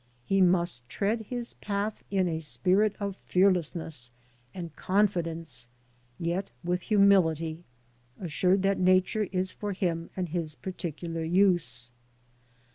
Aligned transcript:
He 0.25 0.41
must 0.41 0.89
tread 0.89 1.27
his 1.29 1.53
path 1.53 2.03
in 2.09 2.27
a 2.27 2.39
spirit 2.39 2.95
of 2.99 3.17
fearlessness 3.17 4.09
and 4.51 4.75
confidence, 4.75 5.67
yet 6.17 6.49
with 6.63 6.81
humility, 6.81 7.65
assured 8.19 8.63
that 8.63 8.79
Nature 8.79 9.25
is 9.31 9.51
for 9.51 9.73
him 9.73 10.09
and 10.17 10.29
his 10.29 10.55
particular 10.55 11.23
use. 11.23 11.91